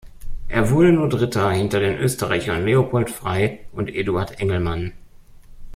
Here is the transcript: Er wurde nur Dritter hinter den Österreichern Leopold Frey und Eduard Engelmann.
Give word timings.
Er 0.47 0.71
wurde 0.71 0.93
nur 0.93 1.09
Dritter 1.09 1.51
hinter 1.51 1.79
den 1.79 1.95
Österreichern 1.99 2.65
Leopold 2.65 3.11
Frey 3.11 3.59
und 3.71 3.87
Eduard 3.87 4.39
Engelmann. 4.39 4.93